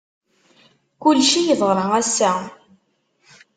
[1.01, 2.31] Kulci yeḍra ass-a.